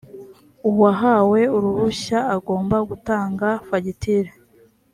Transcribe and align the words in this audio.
uwahawe 0.69 1.39
uruhushya 1.55 2.19
agomba 2.35 2.77
gutanga 2.89 3.47
fagitire. 3.67 4.31